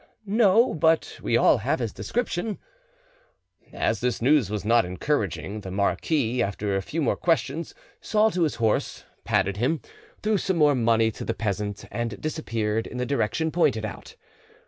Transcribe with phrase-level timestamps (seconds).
[0.25, 2.57] "No, but we all have his description."
[3.71, 8.41] As this news was not encouraging, the marquis, after a few more questions, saw to
[8.41, 9.79] his horse, patted him,
[10.23, 14.15] threw some more money to the peasant, and disappeared in the direction pointed out.